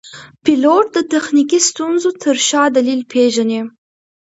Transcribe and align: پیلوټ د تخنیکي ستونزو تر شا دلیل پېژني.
پیلوټ 0.43 0.85
د 0.95 0.97
تخنیکي 1.13 1.59
ستونزو 1.69 2.09
تر 2.23 2.35
شا 2.47 2.63
دلیل 2.75 3.01
پېژني. 3.11 3.61